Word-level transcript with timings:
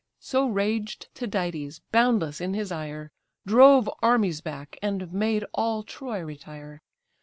So 0.17 0.47
raged 0.47 1.09
Tydides, 1.13 1.79
boundless 1.91 2.41
in 2.41 2.55
his 2.55 2.71
ire, 2.71 3.11
Drove 3.45 3.87
armies 4.01 4.41
back, 4.41 4.79
and 4.81 5.13
made 5.13 5.45
all 5.53 5.83
Troy 5.83 6.21
retire. 6.21 6.81